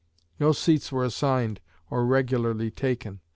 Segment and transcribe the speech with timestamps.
[0.39, 1.59] No seats were assigned
[1.91, 3.19] or regularly taken.